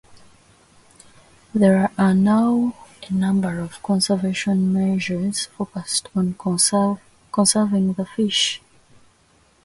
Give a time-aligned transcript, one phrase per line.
[1.53, 2.73] There are now
[3.07, 8.63] a number of conservation measures focused on conserving the fish.